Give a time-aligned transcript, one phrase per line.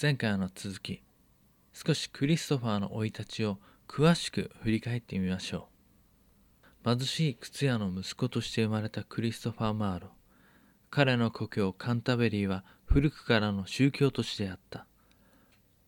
[0.00, 1.02] 前回の続き
[1.72, 3.58] 少しクリストファーの生い立ちを
[3.88, 5.66] 詳しく振り返ってみましょ
[6.84, 6.96] う。
[6.96, 10.10] 貧しい靴屋の息子として生まれたクリストファー・マーロ
[10.88, 14.86] 彼の故郷カンタベリーは古くからの宗教都市であった。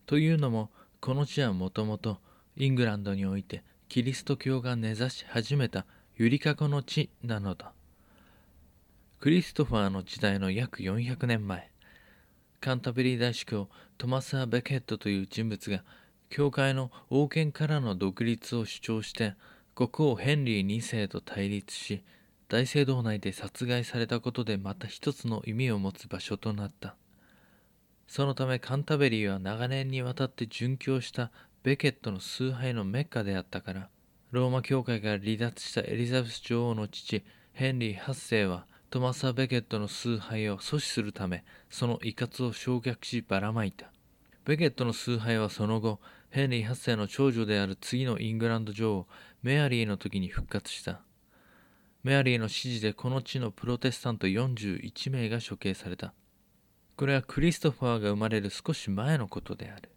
[0.07, 2.17] というのもこの地はもともと
[2.57, 5.85] イングランドにおいてキリスト教が根ざし始めた
[6.17, 7.71] ゆりかごの地なのだ。
[9.21, 11.70] クリストファーの時代の約400年前
[12.61, 15.83] カンタベリー大司教トマス・ア・ベケットという人物が
[16.29, 19.33] 教会の王権からの独立を主張して
[19.75, 22.03] 国王ヘンリー2世と対立し
[22.47, 26.95] 大聖堂内で殺害されたことでまた一つの意味を持つ場所となった。
[28.11, 31.31] そのためカンタベリーは長年にわたって殉教した
[31.63, 33.87] ベケットの崇拝のメッカであったから
[34.31, 43.89] ローマ教会から離脱したエリザベス女王の父ヘンリー8世はトマサ・ベケットの崇拝を阻止するためその遺活を焼却しばらまいた。
[44.43, 49.07] ベケットの崇拝はその後ヘンリー8世の長女である次のイングランド女王
[49.43, 50.99] メアリーの時に復活した。
[52.03, 56.13] メアリーの指示でこの地のプロテスタント41名が処刑された。
[56.97, 59.89] これはクリストファーが生まれる少し前のことである。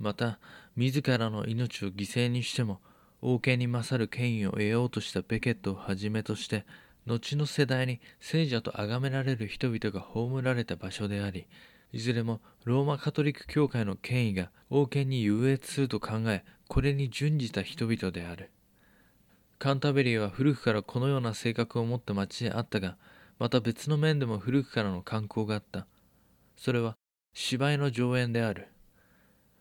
[0.00, 0.40] また
[0.74, 2.80] 自らの命を犠牲にしても
[3.20, 6.66] 王権に勝る権威を得ようとしたベケットをはじめとして
[7.06, 11.46] 後の世代に聖者と崇められる人々が葬られた場所であり
[11.92, 18.50] いずれもローマカトリック教会の権威が王権に優越すると考えこれに準じた人々である。
[19.58, 22.96] カンタベリーは古くからこのような性格を持った町であったが
[23.38, 25.86] また別の面でも古くからの観光があった。
[26.56, 26.96] それは
[27.34, 28.68] 芝居の上演である。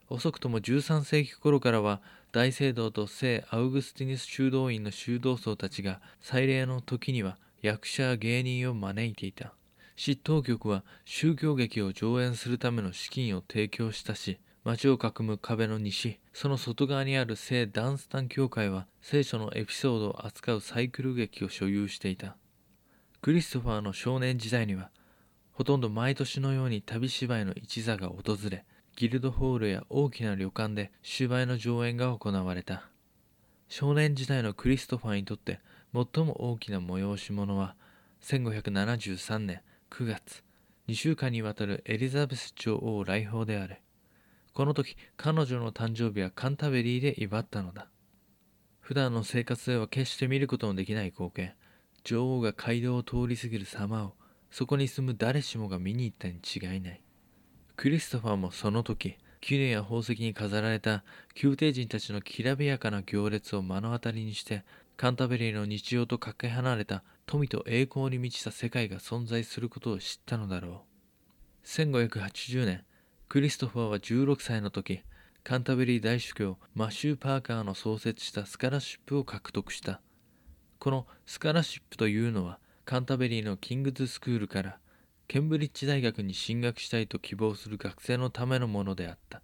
[0.07, 2.01] 遅くとも13世紀頃からは
[2.33, 9.53] 大聖堂と聖アウグスティニス修道院の修道僧たちが祭礼の時には役者や芸人を招いていた。
[9.97, 22.37] 執当局は宗教劇を上演するための資金を提供したし街を囲む壁の西その外側にある聖ダンスタン教会は聖書のエピソードを扱うサイクル劇を所有していた。
[23.21, 24.89] クリストファーの少年時代には
[25.51, 28.63] ほとんど毎年のように旅芝居の一座が訪れ
[29.01, 32.83] ギルドホールや大きな旅館で芝居の上演が行われた。
[33.67, 35.59] 少年時代のクリストファーにとって
[35.91, 37.73] 最も大きな催し物は
[38.21, 40.43] 1573年9月
[40.87, 43.77] 2週間にわたるエリザベス女王来訪である。
[44.53, 47.87] この時彼女の誕生日はカンタベリーで祝ったのだ。
[48.81, 51.55] 普段の生活では決して見ることのできない光景。
[52.03, 54.13] 女王が街道を通り過ぎる様を
[54.51, 57.01] そこに住む誰しもが見に行ったに違いない。
[57.81, 59.17] クリストファーもその時
[59.49, 61.03] 宮殿や宝石に飾られた
[61.41, 64.63] 宮廷人たちのきらびやかな行列を目の当たりにして
[64.97, 70.83] カンタベリーの日常とかけ離れた富と栄光に満ちた世界が存在することを知ったのだろ
[71.65, 71.65] う。
[71.65, 72.83] 1580年
[73.27, 75.01] クリストファーは16歳の時
[75.43, 80.01] カンタベリー大主教マシュー・パーカーの創設したスカラシップを獲得した。
[80.77, 84.77] このスカラシップというのはカンタベリーのキングズスクールから
[85.31, 89.41] ケンブリッジ大学に進学したいと希望する学生のためのものであった。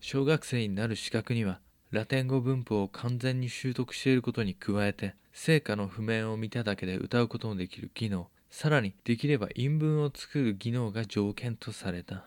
[0.00, 1.60] 小学生になる資格には
[1.90, 12.24] ラテン語文法を完全に習得していることに加えて成果の譜面を見ただけで歌うことのできる技能さらにできれば韻文を作る技能が条件とされた。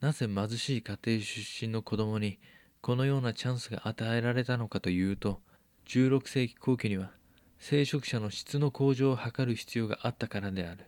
[0.00, 2.38] なぜ貧しい家庭出身の子供に
[2.80, 5.42] このようなチャンスが与えられたのかというと
[5.86, 7.10] 16世紀後期には
[7.58, 10.86] 聖職者の質の向上を図る必要があったからである。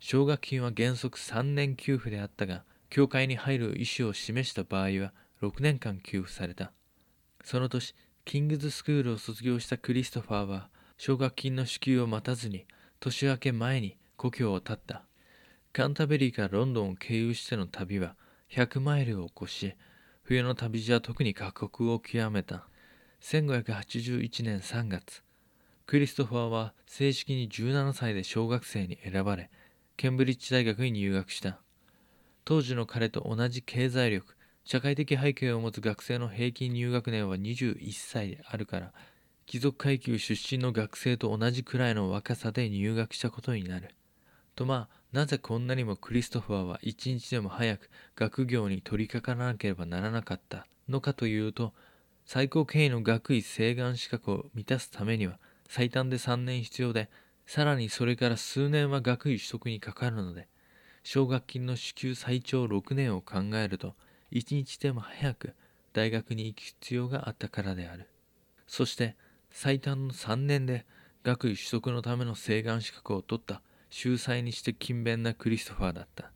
[0.00, 5.12] 奨学金は原則3年給付であったが、教会に入る意思を示した場合は
[5.42, 6.72] 6年間給付された。
[7.44, 7.94] その年、
[8.24, 12.66] キングズスクールを卒業したクリストファーは、奨学金の支給を待たずに、
[12.98, 15.04] 年明け前に故郷を立った。
[15.72, 18.16] カンタベリーからロンドンを経由しての旅は
[18.50, 19.74] 100マイルを越し、
[20.22, 22.66] 冬の旅路は特に過酷を極めた。
[23.22, 25.22] 1581年3月、
[25.86, 29.50] クリストファーは正式に17歳で小学生に選ばれ、
[29.96, 31.60] ケンブリッジ大学に入学した。
[32.44, 34.34] 当時の彼と同じ経済力
[34.64, 38.92] 社会的背景を持つ学生の平均入学年は21歳であるから
[39.46, 43.94] 貴族階級出身の学生と同じくらいの若さで入学したことになる。
[44.54, 50.66] とまあなぜこんなにもクリストファーは一日でも早く学業に取り掛からなければならなかった？
[50.88, 51.72] のかというと
[52.24, 55.38] 最高権威の学位請願資格を満たすためには
[55.68, 57.08] 最短で3年必要で
[57.50, 60.46] さらにそれから数年は学位取得にかかるので、
[61.02, 63.96] 奨学金の支給最長6年を考えると、
[64.30, 65.54] 一日でも早く
[65.92, 68.06] 大学に行く必要があったからである。
[68.68, 69.16] そして、
[69.50, 70.86] 最短の3年で
[71.24, 76.30] 学位取得のための請願資格を取った秀才にして勤勉なクリストファーだった。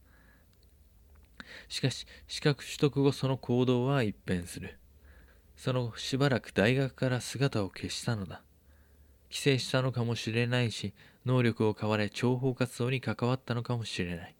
[1.69, 4.81] しかし資格取得後その行動は一変する
[5.56, 8.43] その後しばらく大学から姿を消したのだ
[9.34, 10.94] 帰省したのかもしれないし
[11.26, 14.34] 能力を買われ諜報活動に関わったのかもしれない。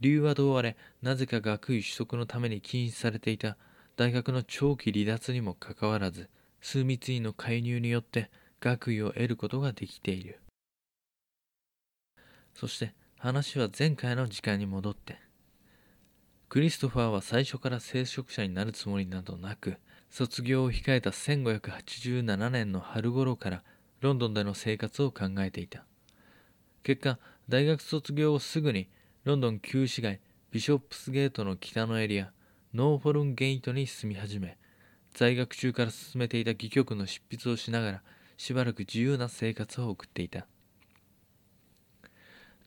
[0.00, 3.58] 理由はどうあれなぜか学位取得のために禁止されていた
[3.96, 6.30] 大学の長期離脱にもかかわらず
[6.62, 8.30] 枢密院の介入によって
[8.62, 10.40] 学位を得ることができている。
[12.54, 15.18] そして話は前回の時間に戻って。
[16.48, 19.76] クリストファーは最初から聖職者になるつもりなどなく
[20.08, 23.62] 卒業を控えた1587年の春頃から
[24.00, 25.84] ロンドンでの生活を考えていた。
[26.82, 27.18] 結果
[27.48, 28.88] 大学卒業後すぐに
[29.24, 32.30] ロンドン旧市街ビショップスゲートの北のエリア
[32.72, 34.56] ノーフォルンゲートに住み始め
[35.14, 38.02] 在学中から進めていた戯曲の執筆をしながら
[38.36, 40.46] しばらく自由な生活を送っていた。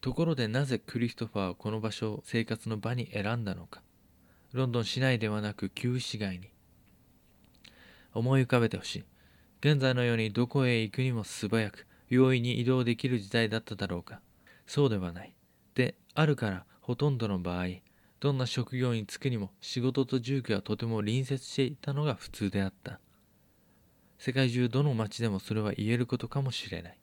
[0.02, 3.82] ところでなぜクリストファーはこの場所を生活の場に選んだのか。
[4.52, 6.50] ロンドン市内ではなく旧市街に。
[8.14, 9.04] 思い浮かべてほしい。
[9.62, 14.20] 現在のようにどこへ行くにも素早く容易に移動できる時代だっただろうか。
[14.66, 15.36] そうではない。
[15.76, 17.68] であるからほとんどの場合
[18.20, 23.00] どんな職業に就くにも仕事と住居はとても隣接していたのが普通であった。
[24.18, 26.98] 世界中どの町でもそれは言えることかもしれない。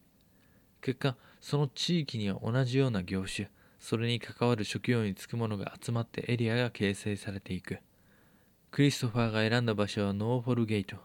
[0.81, 7.79] 結果その地域には同じような業種それに関わる職業に就く者が集まってエリアが形成されていく。
[8.73, 10.97] クリストファーが選んだ場所はノーフォルゲート。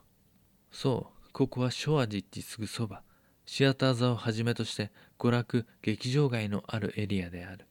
[0.71, 1.22] そう。
[1.33, 3.01] ここはショアジッチすぐそば
[3.47, 7.65] シアター座をはじめとして娯楽劇場街のあるエリアである。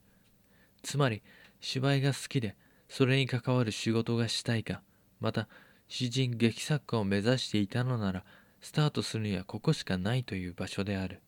[0.82, 1.22] つまり
[1.60, 2.56] 芝居が好きで
[2.88, 4.82] それに関わる仕事がしたいか
[5.20, 5.46] また
[5.86, 8.24] 詩人劇作家を目指していたのなら
[8.60, 11.22] スタートするにはここしかないという場所である。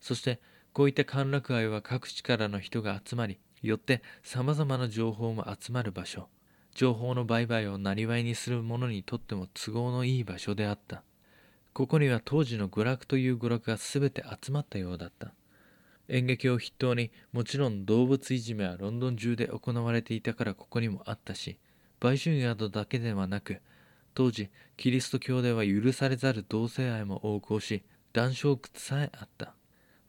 [0.00, 0.40] そして
[0.72, 6.28] こういった歓楽街は各地からの人が集まりよって様々な情報も集まる場所。
[6.72, 11.02] 情報の売買を生りにする者にとっても都合のいい場所であった。
[11.74, 15.34] ここには当時の娯楽という娯楽が全て集まったようだった。
[16.08, 21.58] 演劇を筆頭にもちろん動物いじめはロンドン中で行われていたからここにもあったし
[21.98, 23.60] 売春宿だけではなく
[24.14, 27.82] 当時キリスト教では許されざる同性愛も横行し
[28.12, 29.56] 談笑窟さえあった。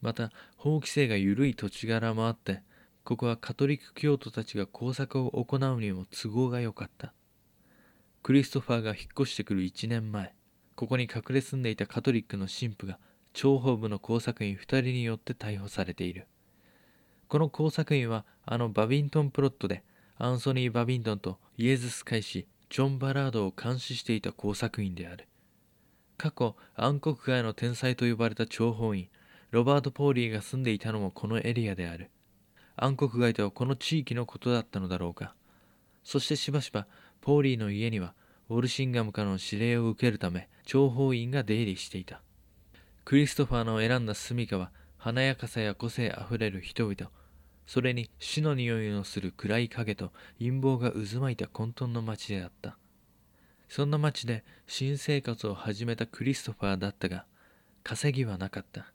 [0.03, 2.61] また法規制が緩い土地柄もあって
[3.03, 7.11] ここはカトリック教徒たちが工作を行うにも都合が良かった。
[8.21, 10.34] クリストファーが引っ越してくる1年前
[10.75, 12.99] ここに隠れ住んでいたカトリックの神父が
[13.33, 16.27] 諜報部の工作員2人によって逮捕されている
[17.27, 19.83] この工作員はあのバビントンプロットで
[20.17, 25.27] アンソニー・バビントンとイエズス会士ジョン・バラードを監視していた工作員である
[26.17, 29.09] 過去暗黒街の天才と呼ばれた諜報員
[29.55, 32.11] ロバート・ポーリーが住んでいたのもこのエリアである。
[32.75, 35.33] 暗黒街とはこの地域のことだったのだろうか。
[36.03, 36.87] そしてしばしば、
[37.21, 38.15] ポーリーの家には、
[38.49, 42.21] ウォルシンガムからの指令を受けるため、諜報員が出入りしていた。
[43.03, 47.11] クリストファーの選んだ住処は、華やかさや個性あふれる人々、
[47.65, 52.77] それに死の匂いのする暗い影と陰謀が渦巻いた混沌の街であった。
[53.69, 57.25] そんな街で新生活を始めたクリストファーだったが、
[57.83, 58.91] 稼ぎはなかった。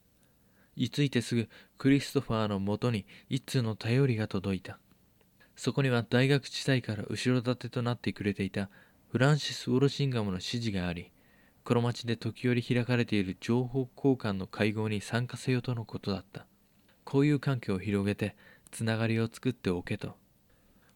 [0.77, 4.79] 居ついてすぐクリストファーのもとに一通の頼りが届いた
[5.55, 8.71] そこには大学時代から後ろ盾となってくれていた
[9.11, 11.11] フランシス・ウォルシンガムの指示があり
[11.65, 16.47] この町で時折開かれている情報交換の会合に参加せよとのことだった。
[17.07, 18.35] 交友関係を広げて
[18.71, 20.17] つながりを作っておけと。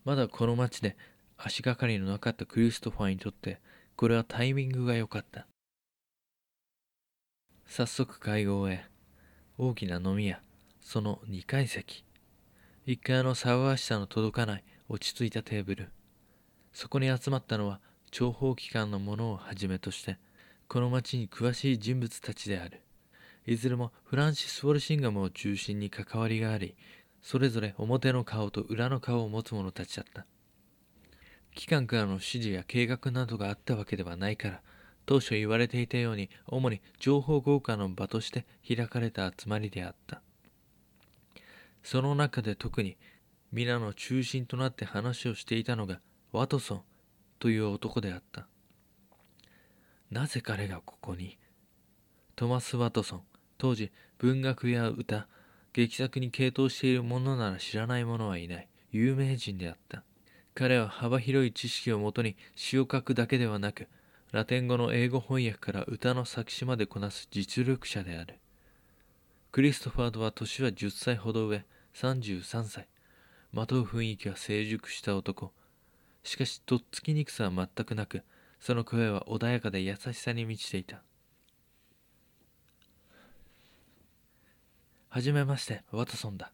[0.04, 0.96] まだこの町で
[1.36, 3.60] 足がかりのなかったクリストファーにとって
[3.96, 5.46] これはタイミングが良かった。
[7.66, 8.84] 早速会合へ。
[9.58, 10.40] 大きな飲み屋。
[10.80, 12.04] その2階席。
[12.86, 15.90] 1階の騒がしさの届かない落ち着いたテーブル。
[16.72, 17.80] そこに集まったのは
[18.14, 20.18] 諜報機関の者をはじめとして
[20.68, 22.80] この町に詳しい人物たちである。
[23.44, 26.76] いずれもフランシス・ウォルシンガムを中心に関わりがあり
[27.20, 30.26] それぞれ表の顔と裏の顔を持つ者たちだった。
[31.56, 34.60] 機関からの指示や計画などがあったわけではないから
[35.06, 40.22] 当初言われていたように主に情報交換の場として開かれた集まりであった。
[41.82, 42.96] その中で特に
[43.50, 45.98] 皆の中心となって話をしていたのが
[46.30, 46.82] ワトソン。
[47.38, 48.46] という男であった
[50.10, 51.38] なぜ彼がここに？
[52.36, 53.22] トマス・ワトソン
[53.58, 55.26] 当時文学や歌
[55.72, 60.02] 劇作に傾倒している者なら知らない者はいない有名人であった
[60.54, 63.88] 彼は幅広い知識をもとに詩を書くだけではなく
[64.34, 68.40] ラテン語の英語翻訳から歌の作詞までこなす実力者である。
[69.52, 71.64] クリストファードは年は10歳ほど上、
[71.94, 72.88] 33歳。
[73.52, 75.52] まとう雰囲気は成熟した男。
[76.24, 78.22] しかしとっつきにくさは全くなく
[78.58, 81.02] その声は穏やかで優しさに満ちていた。
[85.10, 86.50] はじめましてワトソンだ。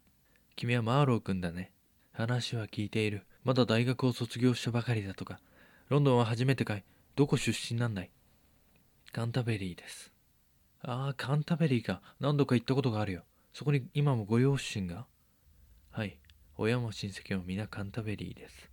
[0.55, 1.73] 君はマーロー君だね。
[2.13, 3.23] 話は聞いている。
[3.43, 5.41] まだ大学を卒業したばかりだとか。
[5.89, 6.85] ロンドンは初めてかい。
[7.17, 8.11] どこ出身なんだい？
[9.13, 10.13] カンタベリーです。
[10.83, 12.03] ああカンタベリーか。
[12.21, 13.23] 何度か行ったことがあるよ。
[13.55, 15.07] そこに今もご両親が？
[15.91, 16.19] はい。
[16.57, 18.71] 親も親戚も皆カンタベリーです。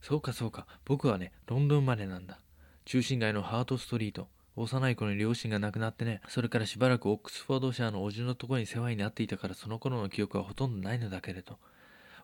[0.00, 0.66] そうかそうか。
[0.84, 2.40] 僕はねロンドン生まれなんだ。
[2.84, 4.28] 中心街のハートストリート。
[4.56, 6.20] 幼い頃に両親が亡くなってね。
[6.28, 11.58] それからしばらくオックスフォードシャーの叔父のところに世話になっていたからその頃の記憶はほとんどないのだけれど。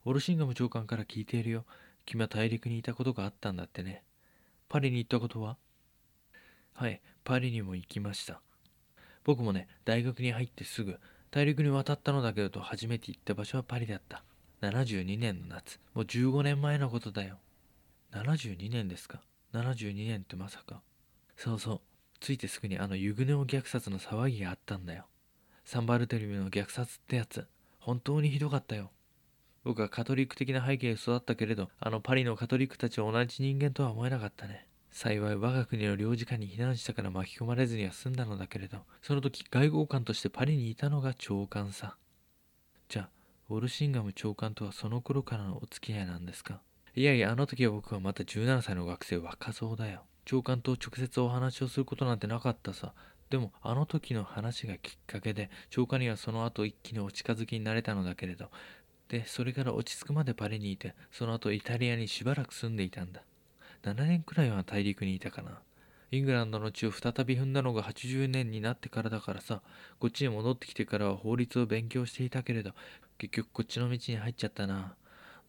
[0.04, 1.64] オルシンガム長官から聞いているよ。
[2.04, 4.02] 君は大陸にいたことがあったんだってね。
[4.68, 5.56] パリに行ったことは？
[6.74, 8.40] はいパリにも行きました。
[9.24, 10.98] 僕もね大学に入ってすぐ
[11.30, 14.22] 大陸に渡ったのだけれど初めて行った場所はパリだった。
[14.62, 15.80] 72年の夏。
[15.94, 17.38] もう15年前のことだよ。
[18.12, 19.20] 72年ですか
[19.52, 20.82] ？72年ってまさか。
[21.36, 21.80] そうそう。
[22.20, 25.06] ついてすぐにあのユグネオ虐殺の騒ぎがあったんだよ。
[25.64, 27.46] サンバルテルミの虐殺ってやつ。
[27.78, 28.90] 本当にひどかったよ。
[29.64, 34.66] 僕はカトリック的な背景で育ったけれどあのパリのカトリックたちは同じ人間とは思えなかったね。
[34.92, 41.96] 幸い我が国の領事館に避難したから巻き込まれずには済んだのだけれどその時外交官としてパリにいたのが長官さ。
[42.88, 43.08] じゃあ
[43.50, 46.60] ウォルシンガム長官とはその頃からのお付き合いなんですか？
[46.98, 50.04] いやいやあの時は僕はまた17歳の学生若造だよ。
[50.24, 52.94] 長官と直接お話をすることなんてなかったさ。
[53.28, 58.50] でもあの時の話がきっかけで長官にはその後一気にお近づきになれたのだけれど。
[59.10, 63.20] でそれから落ち着くまでパリにいてその後イタリアにしばらく住んでいたんだ。
[63.82, 65.60] 7年くらいは大陸にいたかな。
[66.12, 69.60] イングランドの地を再び踏んだのが80年になってからだからさ、
[69.98, 72.72] こっちに戻ってきてからは法律を勉強していたけれど、
[73.18, 74.94] 結局こっちの道に入っちゃったな。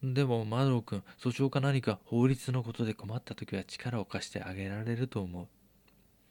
[0.04, 5.48] でも、マドロ君、訴訟か何か法律のことで困った時は力を貸してあげられると思う。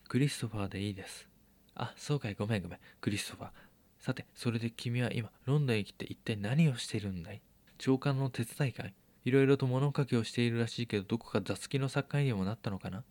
[0.08, 1.28] クリストファーでいいです。
[1.75, 3.50] あ、そうかい、ごめんごめん、クリストファー。
[3.99, 7.42] さて、それで君は今、ロンドンへ来て一体何をしてるんだい？
[7.76, 8.94] 長官の手伝いかい
[9.25, 13.02] いろいろと物書きをしているらしいけど、どこか雑記の作家にもなったのかな？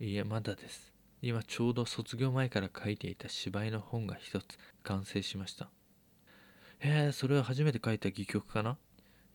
[0.00, 0.94] いいえ、まだです。
[1.20, 4.44] 今ちょうど卒業前から書いていた芝居の本が一つ
[4.82, 5.68] 完成しました。
[6.78, 8.78] へえ、それは初めて書いた戯曲かな？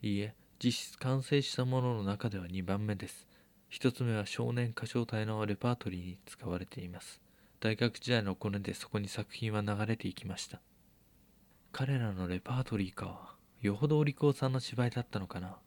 [0.02, 3.26] いいえ、実質完成したものの中では2番目です。
[3.68, 7.20] 一つ目は少年歌唱隊のレパートリーに使われています。
[7.60, 10.62] 大学時代のコネでそこに作品は流れていきました。
[11.70, 13.36] 彼らのレパートリーか。
[13.60, 15.58] よほどお利口さんの芝居だったのかな。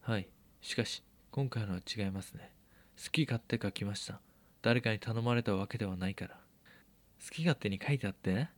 [0.00, 0.26] はい。
[0.62, 2.50] しかし、今回のは違いますね。
[2.96, 4.22] 好き勝手書きました。
[4.62, 6.38] 誰かに頼まれたわけではないから。
[7.22, 8.48] 好き勝手に書いてあって？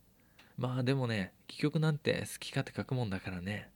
[0.57, 3.69] まあでもね、戯曲なんて好き勝手書くもんだからね。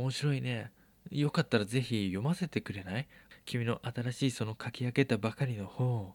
[0.00, 0.72] 面白いね。
[1.10, 3.06] よかったらぜひ読ませてくれない？
[3.44, 6.14] 君の新しいその書き上げたばかりの本を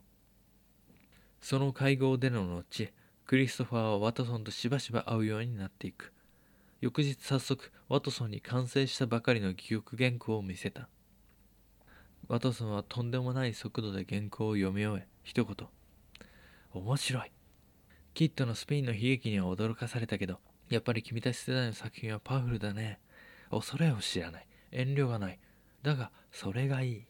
[1.41, 2.91] その会合での後、
[3.25, 6.11] クリストファーはワトソンとしばしば会うようになっていく。
[6.81, 10.89] 翌日早速、ワトソンに完成したばかりの戯曲原稿を見せた。
[12.27, 15.55] ワトソンはとんでもない速度で原稿を読み終え、一言。
[16.73, 17.31] 面白い。
[18.15, 20.39] キッドのスペインの悲劇には驚かされたけど、
[20.69, 22.99] やっぱり君たち世代の作品はパワフルだね。
[23.49, 24.47] 恐れを知らない。
[24.71, 25.39] 遠慮がない。
[25.81, 27.05] だが、それがいい。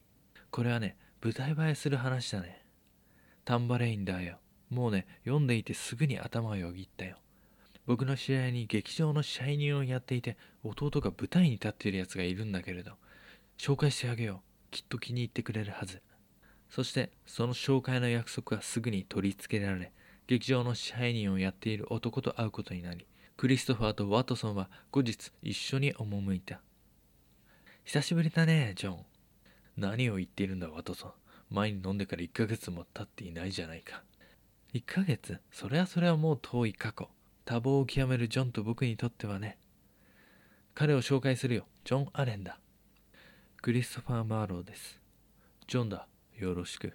[0.51, 2.63] これはね、舞台映えする話だね。
[3.43, 4.37] タンバレインだよ。
[4.69, 7.17] もうね、読んでいてすぐに頭をよぎったよ。
[7.85, 12.93] 僕の試合に劇場の支配人をやっていて、弟が舞台に立っているやつがいるんだけれど、
[13.57, 14.55] 紹介してあげよう。
[14.75, 16.01] きっと気に入ってくれるはず
[16.69, 19.93] そしてその紹介の約束はすぐに取り付けられ
[20.27, 26.61] 劇場の支配人をやっている男と会うことになりクリストファーとワトソンは後日一緒に赴いた。
[27.83, 29.05] 久しぶりだねジョン。
[29.75, 31.11] 何を言っているんだワトソン。
[31.49, 34.03] 前に飲んでから1ヶ月も経っていないじゃないか。
[34.73, 35.37] 1ヶ月？
[35.51, 37.09] それはそれはもう遠い過去。
[37.43, 39.57] 多忙を極めるジョンと僕にとってはね。
[40.73, 41.65] 彼を紹介するよ。
[41.83, 42.57] ジョン・アレンだ。
[43.61, 45.01] クリストファー・マーローです。
[45.67, 46.07] ジョンだ。
[46.37, 46.93] よろしく。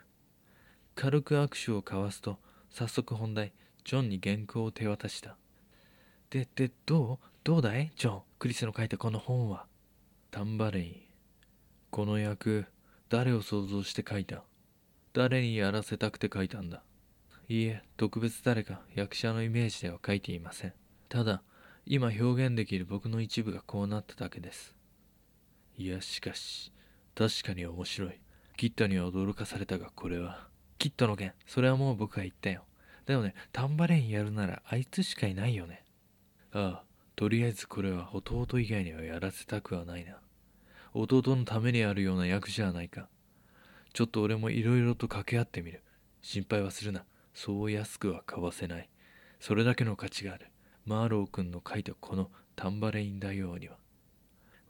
[0.94, 2.38] 軽く握手を交わすと、
[2.70, 3.52] 早速本題、
[3.84, 5.36] ジョンに原稿を手渡した。
[6.30, 7.18] で、で、どう？
[7.44, 7.90] どうだい？
[7.96, 8.22] ジョン。
[8.38, 9.66] クリスの書いたこの本は。
[10.30, 10.96] タンバレイン。
[11.90, 12.66] この役、
[13.08, 14.44] 誰を想像して書いた？
[15.12, 16.82] 誰にやらせたくて書いたんだ？
[17.48, 20.72] いいえ、特別誰か役者のイメージでは書いていません。
[21.08, 21.42] ただ、
[21.84, 24.76] 今表現できる僕の一部がこうなっただけです。
[25.76, 26.74] いやしかし
[27.14, 28.20] 確かに面白い
[28.58, 30.46] キッドには驚かされたがこれは
[30.76, 32.64] キッドの件それはもう僕が言ったよ
[33.06, 35.82] だよねタンバレインやるならあいつしかいないよね
[36.52, 36.84] ああ
[37.16, 40.16] とりあえずこれは弟以外にはやらせたくはないな。
[40.94, 43.08] 弟のためにあるような役じゃないか。
[43.92, 45.82] ちょっと俺もいろいろと掛け合ってみる。
[46.22, 47.04] 心配はするな。
[47.34, 48.88] そう安くは買わせない。
[49.38, 50.46] それだけの価値がある。
[50.86, 53.76] マーロー君の書いたこのタンバレイン大王には。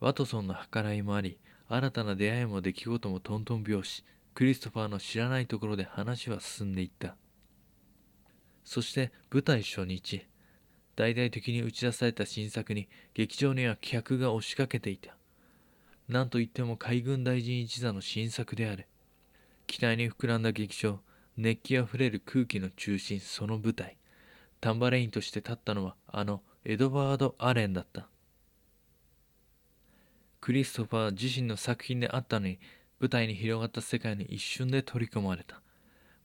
[0.01, 4.05] ワトソンの計らいもあり新たな出会いも出来事もトントン拍子。
[4.35, 7.17] クリストファーの知らないところで話は進んでいった。
[8.65, 10.27] そして舞台初日。
[11.01, 15.17] 大々的に打ち出された新作に劇場には客が押しかけていた。
[16.11, 18.87] 何といっても海軍大臣一座の新作である
[19.67, 21.01] 期待に膨らんだ劇場
[21.39, 23.97] 熱気あふれる空気の中心その舞台。
[24.61, 28.07] タンバレインとして立ったのはあのエドワード・アレンだった。
[30.43, 32.59] クリストファー自身の作品であったのに
[32.99, 35.63] 舞台に広がった世界に一瞬で取り込まれた。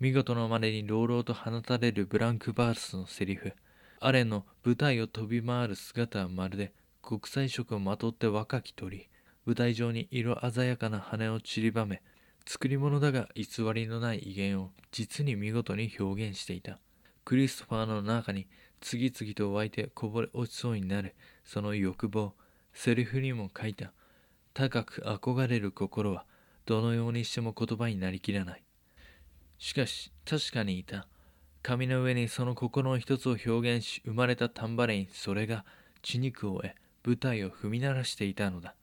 [0.01, 3.53] 見事なまでに朗々と放たれるブランクバースのセリフ。
[3.99, 9.09] アレンの舞台を飛び回る姿はまるで国際色をまとって若き鳥。
[9.45, 12.01] 舞台上に色鮮やかな羽を散りばめ
[12.47, 16.79] 作り物だが偽りのない威厳を実に見事に表現していた。
[17.23, 18.47] クリストファーの中に
[18.81, 22.33] 次々と湧いてこぼれ落ちそうになるその欲望
[22.73, 23.91] セリフにも書いた。
[24.53, 26.25] 高く憧れる心は
[26.65, 28.63] どのようにしても言葉になりきらない。
[29.57, 31.07] しかし確かにいた。
[31.65, 35.65] 紙の上にその心の一つを表現し生まれたタンバレインそれが
[36.03, 36.69] 血肉を得
[37.03, 38.75] 舞台を踏み鳴らしていたのだ。